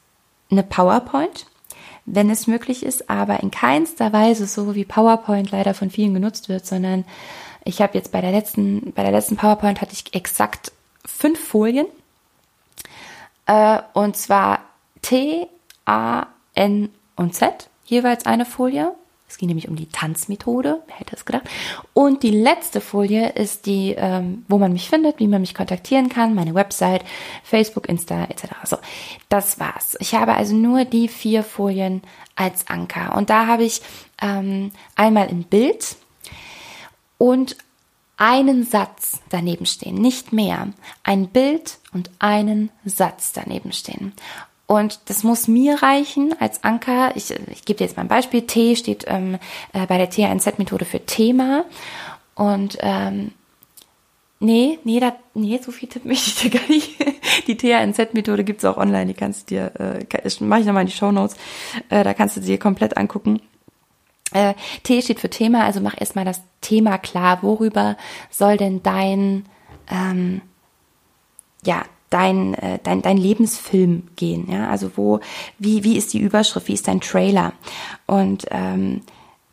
[0.50, 1.46] eine PowerPoint,
[2.04, 6.48] wenn es möglich ist, aber in keinster Weise so wie PowerPoint leider von vielen genutzt
[6.48, 7.04] wird, sondern
[7.64, 10.72] ich habe jetzt bei der letzten, bei der letzten PowerPoint hatte ich exakt
[11.04, 11.86] fünf Folien.
[13.46, 14.60] Äh, und zwar
[15.02, 15.48] T,
[15.84, 18.94] A, N und Z, jeweils eine Folie
[19.36, 21.44] es ging nämlich um die Tanzmethode, wer hätte es gedacht.
[21.92, 26.08] Und die letzte Folie ist die, ähm, wo man mich findet, wie man mich kontaktieren
[26.08, 27.04] kann, meine Website,
[27.44, 28.44] Facebook, Insta etc.
[28.64, 28.78] So,
[29.28, 29.94] das war's.
[30.00, 32.00] Ich habe also nur die vier Folien
[32.34, 33.14] als Anker.
[33.14, 33.82] Und da habe ich
[34.22, 35.96] ähm, einmal ein Bild
[37.18, 37.58] und
[38.16, 40.68] einen Satz daneben stehen, nicht mehr.
[41.02, 44.14] Ein Bild und einen Satz daneben stehen.
[44.66, 47.12] Und das muss mir reichen als Anker.
[47.14, 48.42] Ich, ich gebe dir jetzt mal ein Beispiel.
[48.42, 49.38] T steht ähm,
[49.72, 51.64] äh, bei der THNZ-Methode für Thema.
[52.34, 53.30] Und ähm,
[54.40, 56.96] nee, nee, da, nee, so viel Tipp möchte ich dir gar nicht.
[57.46, 59.06] Die THNZ-Methode gibt's auch online.
[59.06, 61.36] Die kannst du dir, äh, mache ich nochmal in die Show Notes.
[61.88, 63.40] Äh, da kannst du dir komplett angucken.
[64.32, 67.42] Äh, T steht für Thema, also mach erstmal das Thema klar.
[67.42, 67.96] Worüber
[68.30, 69.46] soll denn dein,
[69.88, 70.42] ähm,
[71.64, 71.84] ja,
[72.16, 74.48] dein, äh, dein, dein Lebensfilm gehen?
[74.50, 75.20] Ja, also wo,
[75.58, 76.68] wie, wie ist die Überschrift?
[76.68, 77.52] Wie ist dein Trailer?
[78.06, 79.02] Und ähm,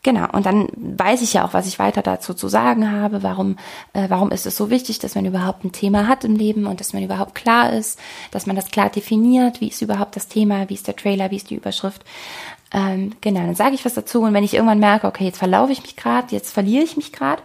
[0.04, 3.56] Genau, und dann weiß ich ja auch, was ich weiter dazu zu sagen habe, warum,
[3.94, 6.78] äh, warum ist es so wichtig, dass man überhaupt ein Thema hat im Leben und
[6.78, 7.98] dass man überhaupt klar ist,
[8.30, 11.36] dass man das klar definiert, wie ist überhaupt das Thema, wie ist der Trailer, wie
[11.36, 12.04] ist die Überschrift.
[12.70, 15.72] Ähm, genau, dann sage ich was dazu und wenn ich irgendwann merke, okay, jetzt verlaufe
[15.72, 17.40] ich mich gerade, jetzt verliere ich mich gerade,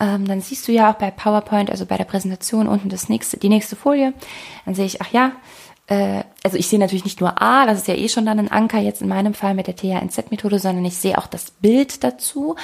[0.00, 3.36] ähm, dann siehst du ja auch bei PowerPoint, also bei der Präsentation unten das nächste,
[3.36, 4.14] die nächste Folie,
[4.64, 5.32] dann sehe ich, ach ja,
[5.88, 8.50] äh, also ich sehe natürlich nicht nur A, das ist ja eh schon dann ein
[8.50, 12.56] Anker jetzt in meinem Fall mit der THNZ-Methode, sondern ich sehe auch das Bild dazu,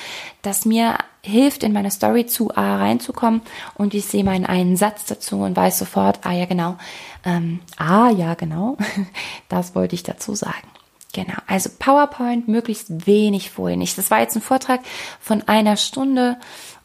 [0.42, 3.40] das mir hilft, in meine Story zu A reinzukommen
[3.75, 6.77] und ich sehe meinen einen Satz dazu und weiß sofort, ah ja genau,
[7.25, 8.77] ähm, ah ja genau,
[9.49, 10.68] das wollte ich dazu sagen.
[11.14, 13.81] Genau, also PowerPoint, möglichst wenig Folien.
[13.81, 14.81] Ich, das war jetzt ein Vortrag
[15.20, 16.37] von einer Stunde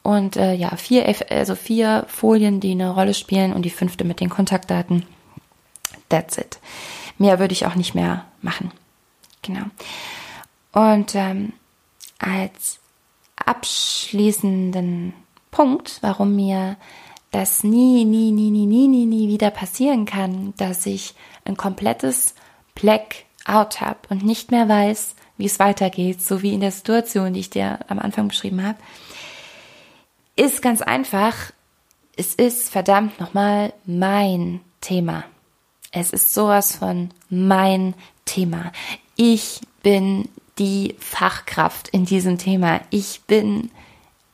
[0.10, 4.20] und äh, ja, vier, also vier Folien, die eine Rolle spielen und die fünfte mit
[4.20, 5.06] den Kontaktdaten.
[6.10, 6.58] That's it.
[7.20, 8.72] Mehr würde ich auch nicht mehr machen.
[9.44, 9.66] Genau.
[10.72, 11.54] Und ähm,
[12.18, 12.80] als
[13.46, 15.14] abschließenden
[15.52, 16.78] Punkt, warum mir
[17.30, 21.14] das nie, nie, nie, nie, nie, nie, nie wieder passieren kann, dass ich
[21.46, 22.34] ein komplettes
[22.74, 27.42] Blackout habe und nicht mehr weiß, wie es weitergeht, so wie in der Situation, die
[27.42, 28.80] ich dir am Anfang beschrieben habe,
[30.40, 31.36] ist ganz einfach,
[32.16, 35.26] es ist verdammt nochmal mein Thema.
[35.92, 38.72] Es ist sowas von mein Thema.
[39.18, 42.80] Ich bin die Fachkraft in diesem Thema.
[42.90, 43.70] Ich bin,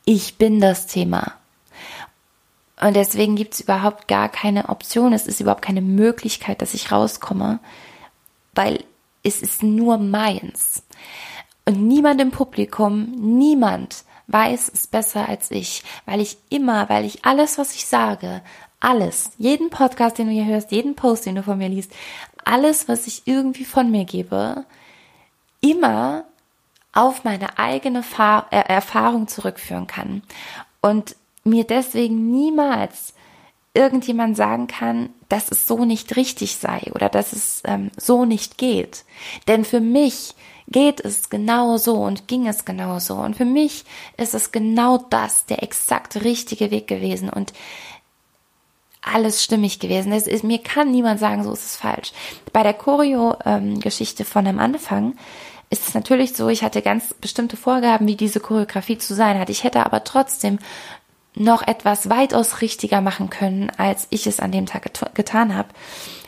[0.06, 1.34] ich bin das Thema.
[2.80, 5.12] Und deswegen gibt es überhaupt gar keine Option.
[5.12, 7.60] Es ist überhaupt keine Möglichkeit, dass ich rauskomme,
[8.54, 8.84] weil
[9.24, 10.84] es ist nur meins.
[11.66, 17.26] Und niemand im Publikum, niemand weiß es besser als ich, weil ich immer, weil ich
[17.26, 18.42] alles, was ich sage,
[18.80, 21.92] alles, jeden Podcast, den du hier hörst, jeden Post, den du von mir liest,
[22.44, 24.66] alles, was ich irgendwie von mir gebe,
[25.62, 26.26] immer
[26.94, 28.04] auf meine eigene
[28.52, 30.24] äh, Erfahrung zurückführen kann
[30.82, 33.14] und mir deswegen niemals
[33.74, 38.58] irgendjemand sagen kann, dass es so nicht richtig sei oder dass es ähm, so nicht
[38.58, 39.04] geht.
[39.48, 40.36] Denn für mich
[40.68, 43.16] geht es genau so und ging es genau so.
[43.16, 43.86] Und für mich
[44.18, 47.30] ist es genau das, der exakt richtige Weg gewesen.
[47.30, 47.54] Und
[49.02, 50.12] alles stimmig gewesen.
[50.12, 52.12] Es ist, mir kann niemand sagen, so ist es falsch.
[52.52, 55.16] Bei der Choreo-Geschichte ähm, von am Anfang
[55.70, 59.50] ist es natürlich so, ich hatte ganz bestimmte Vorgaben, wie diese Choreografie zu sein hat.
[59.50, 60.60] Ich hätte aber trotzdem
[61.36, 65.70] noch etwas weitaus richtiger machen können, als ich es an dem Tag get getan habe.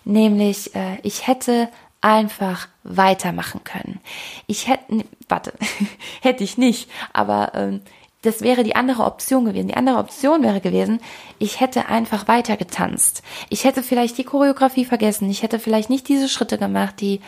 [0.04, 1.70] Nämlich, äh, ich hätte
[2.02, 4.00] einfach weitermachen können.
[4.46, 5.54] Ich hätte, warte,
[6.22, 7.82] hätte ich nicht, aber ähm,
[8.22, 9.68] das wäre die andere Option gewesen.
[9.68, 11.00] Die andere Option wäre gewesen,
[11.40, 13.24] ich hätte einfach weiter getanzt.
[13.50, 15.30] Ich hätte vielleicht die Choreografie vergessen.
[15.30, 17.22] Ich hätte vielleicht nicht diese Schritte gemacht, die,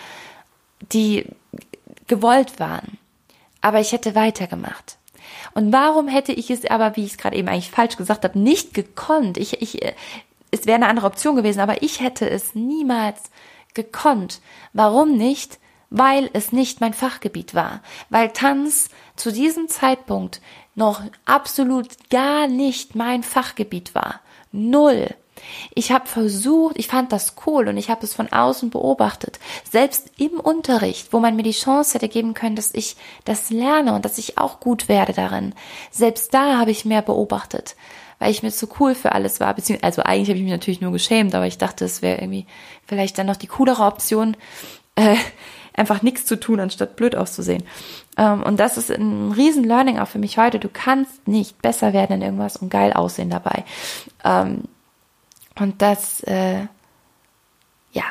[0.92, 1.26] die
[2.08, 2.98] gewollt waren.
[3.62, 4.98] Aber ich hätte weitergemacht.
[5.54, 8.40] Und warum hätte ich es aber, wie ich es gerade eben eigentlich falsch gesagt habe,
[8.40, 9.38] nicht gekonnt?
[9.38, 9.80] Ich, ich,
[10.52, 13.22] es wäre eine andere Option gewesen, aber ich hätte es niemals
[13.74, 14.42] gekonnt.
[14.74, 15.60] Warum nicht?
[15.90, 17.82] Weil es nicht mein Fachgebiet war.
[18.10, 20.42] Weil Tanz zu diesem Zeitpunkt
[20.76, 24.22] noch absolut gar nicht mein Fachgebiet war.
[24.52, 25.16] Null.
[25.76, 29.40] Ich habe versucht, ich fand das cool und ich habe es von außen beobachtet.
[29.70, 33.94] Selbst im Unterricht, wo man mir die Chance hätte geben können, dass ich das lerne
[33.94, 35.54] und dass ich auch gut werde darin.
[35.92, 37.76] Selbst da habe ich mehr beobachtet,
[38.20, 39.56] weil ich mir zu cool für alles war.
[39.82, 42.46] Also eigentlich habe ich mich natürlich nur geschämt, aber ich dachte, es wäre irgendwie
[42.86, 44.36] vielleicht dann noch die coolere Option,
[44.96, 45.16] äh,
[45.80, 47.64] einfach nichts zu tun, anstatt blöd auszusehen.
[48.18, 50.60] Ähm, und das ist ein riesen Learning auch für mich heute.
[50.60, 53.64] Du kannst nicht besser werden in irgendwas und geil aussehen dabei.
[54.24, 54.64] Ähm,
[55.58, 56.68] und das, äh,
[57.92, 58.04] ja,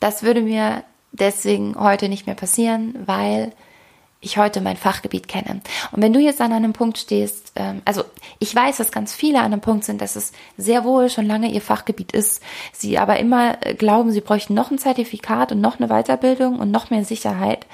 [0.00, 3.52] das würde mir deswegen heute nicht mehr passieren, weil
[4.24, 5.60] ich heute mein Fachgebiet kenne.
[5.92, 8.02] Und wenn du jetzt an einem Punkt stehst, ähm, also
[8.38, 11.50] ich weiß, dass ganz viele an einem Punkt sind, dass es sehr wohl schon lange
[11.50, 15.78] ihr Fachgebiet ist, sie aber immer äh, glauben, sie bräuchten noch ein Zertifikat und noch
[15.78, 17.66] eine Weiterbildung und noch mehr Sicherheit.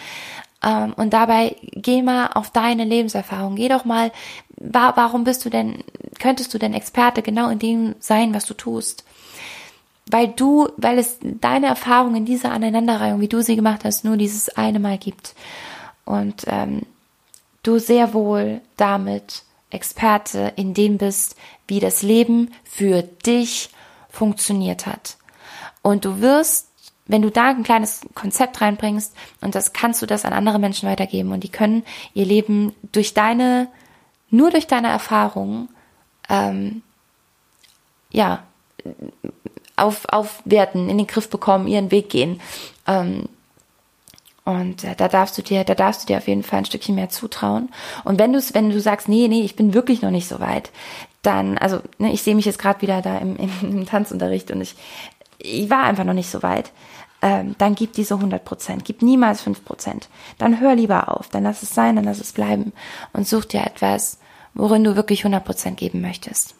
[0.62, 3.56] Ähm, und dabei geh mal auf deine Lebenserfahrung.
[3.56, 4.12] Geh doch mal,
[4.60, 5.82] warum bist du denn,
[6.18, 9.04] könntest du denn Experte genau in dem sein, was du tust?
[10.06, 14.16] Weil du, weil es deine Erfahrung in dieser Aneinanderreihung, wie du sie gemacht hast, nur
[14.16, 15.34] dieses eine Mal gibt.
[16.04, 16.82] Und ähm,
[17.62, 21.36] du sehr wohl damit Experte in dem bist,
[21.68, 23.70] wie das Leben für dich
[24.08, 25.16] funktioniert hat.
[25.82, 26.70] Und du wirst
[27.10, 30.88] wenn du da ein kleines Konzept reinbringst und das kannst du das an andere Menschen
[30.88, 31.82] weitergeben und die können
[32.14, 33.66] ihr Leben durch deine,
[34.30, 35.68] nur durch deine Erfahrungen,
[36.28, 36.82] ähm,
[38.10, 38.42] ja,
[39.76, 42.40] auf, aufwerten, in den Griff bekommen, ihren Weg gehen.
[42.86, 43.28] Ähm,
[44.44, 46.94] und äh, da darfst du dir, da darfst du dir auf jeden Fall ein Stückchen
[46.94, 47.70] mehr zutrauen.
[48.04, 50.70] Und wenn du wenn du sagst, nee, nee, ich bin wirklich noch nicht so weit,
[51.22, 54.60] dann, also ne, ich sehe mich jetzt gerade wieder da im, im, im, Tanzunterricht und
[54.60, 54.74] ich,
[55.38, 56.72] ich war einfach noch nicht so weit.
[57.22, 60.08] Ähm, dann gib diese 100 Prozent, gib niemals 5 Prozent.
[60.38, 62.72] Dann hör lieber auf, dann lass es sein, dann lass es bleiben
[63.12, 64.18] und such dir etwas,
[64.54, 66.54] worin du wirklich 100 Prozent geben möchtest.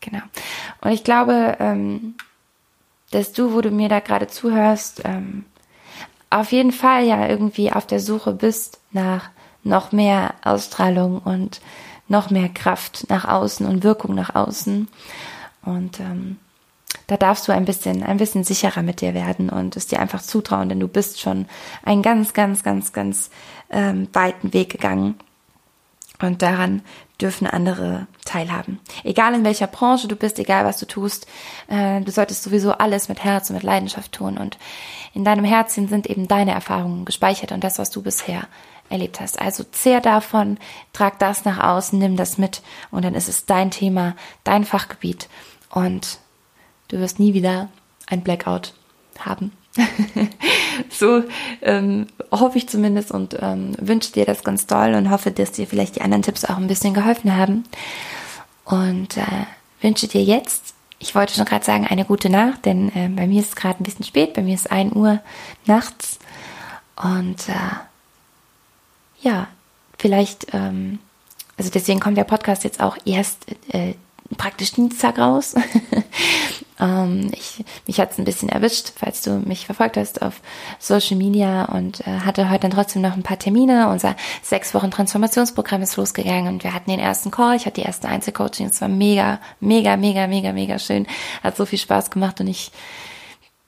[0.00, 0.22] Genau.
[0.82, 2.14] Und ich glaube, ähm,
[3.10, 5.44] dass du, wo du mir da gerade zuhörst, ähm,
[6.30, 9.30] auf jeden Fall ja irgendwie auf der Suche bist nach
[9.62, 11.60] noch mehr Ausstrahlung und
[12.08, 14.88] noch mehr Kraft nach außen und Wirkung nach außen.
[15.62, 16.36] Und ähm,
[17.06, 20.22] da darfst du ein bisschen, ein bisschen sicherer mit dir werden und es dir einfach
[20.22, 21.46] zutrauen, denn du bist schon
[21.82, 23.30] einen ganz, ganz, ganz, ganz
[23.70, 25.16] ähm, weiten Weg gegangen.
[26.20, 26.80] Und daran
[27.20, 28.80] dürfen andere teilhaben.
[29.04, 31.26] Egal in welcher Branche du bist, egal was du tust,
[31.68, 34.38] äh, du solltest sowieso alles mit Herz und mit Leidenschaft tun.
[34.38, 34.58] Und
[35.12, 38.48] in deinem Herzen sind eben deine Erfahrungen gespeichert und das, was du bisher
[38.88, 39.40] erlebt hast.
[39.40, 40.58] Also zehr davon,
[40.92, 44.14] trag das nach außen, nimm das mit und dann ist es dein Thema,
[44.44, 45.28] dein Fachgebiet
[45.70, 46.18] und
[46.88, 47.68] du wirst nie wieder
[48.06, 48.74] ein Blackout
[49.18, 49.52] haben.
[50.90, 51.22] so
[51.62, 55.66] ähm, hoffe ich zumindest und ähm, wünsche dir das ganz doll und hoffe, dass dir
[55.66, 57.64] vielleicht die anderen Tipps auch ein bisschen geholfen haben.
[58.64, 59.46] Und äh,
[59.80, 63.40] wünsche dir jetzt, ich wollte schon gerade sagen, eine gute Nacht, denn äh, bei mir
[63.40, 65.20] ist es gerade ein bisschen spät, bei mir ist 1 Uhr
[65.66, 66.18] nachts.
[66.96, 67.76] Und äh,
[69.20, 69.48] ja,
[69.98, 70.98] vielleicht, ähm,
[71.58, 73.94] also deswegen kommt der Podcast jetzt auch erst äh,
[74.36, 75.54] praktisch Dienstag raus.
[76.78, 80.40] ähm, ich, mich hat es ein bisschen erwischt, falls du mich verfolgt hast auf
[80.78, 83.88] Social Media und äh, hatte heute dann trotzdem noch ein paar Termine.
[83.88, 87.56] Unser sechs Wochen Transformationsprogramm ist losgegangen und wir hatten den ersten Call.
[87.56, 88.66] Ich hatte die erste Einzelcoaching.
[88.66, 91.06] Es war mega, mega, mega, mega, mega schön.
[91.42, 92.72] Hat so viel Spaß gemacht und ich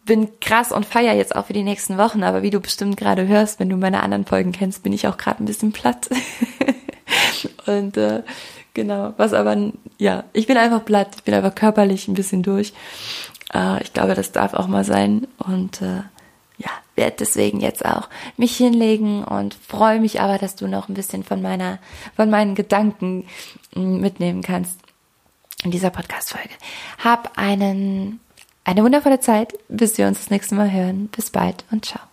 [0.04, 3.28] bin krass und feier jetzt auch für die nächsten Wochen, aber wie du bestimmt gerade
[3.28, 6.08] hörst, wenn du meine anderen Folgen kennst, bin ich auch gerade ein bisschen platt.
[7.66, 8.22] und äh,
[8.78, 12.72] genau, was aber, ja, ich bin einfach platt, ich bin einfach körperlich ein bisschen durch.
[13.52, 16.02] Äh, ich glaube, das darf auch mal sein und äh,
[16.58, 20.94] ja, werde deswegen jetzt auch mich hinlegen und freue mich aber, dass du noch ein
[20.94, 21.80] bisschen von meiner,
[22.14, 23.26] von meinen Gedanken
[23.74, 24.78] mitnehmen kannst
[25.64, 26.54] in dieser Podcast-Folge.
[27.02, 28.20] Hab einen
[28.62, 31.08] eine wundervolle Zeit, bis wir uns das nächste Mal hören.
[31.08, 32.07] Bis bald und ciao.